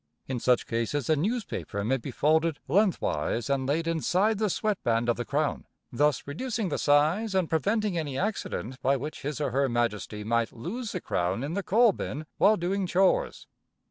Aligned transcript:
In 0.27 0.39
such 0.39 0.65
cases 0.65 1.11
a 1.11 1.15
newspaper 1.15 1.83
may 1.83 1.97
be 1.97 2.09
folded 2.09 2.57
lengthwise 2.67 3.51
and 3.51 3.67
laid 3.67 3.85
inside 3.85 4.39
the 4.39 4.49
sweat 4.49 4.81
band 4.83 5.07
of 5.09 5.15
the 5.15 5.25
crown, 5.25 5.67
thus 5.91 6.25
reducing 6.25 6.69
the 6.69 6.79
size 6.79 7.35
and 7.35 7.47
preventing 7.47 7.99
any 7.99 8.17
accident 8.17 8.81
by 8.81 8.97
which 8.97 9.21
his 9.21 9.39
or 9.39 9.51
her 9.51 9.69
majesty 9.69 10.23
might 10.23 10.51
lose 10.53 10.91
the 10.93 11.01
crown 11.01 11.43
in 11.43 11.53
the 11.53 11.61
coal 11.61 11.91
bin 11.91 12.25
while 12.39 12.57
doing 12.57 12.87
chores. 12.87 13.45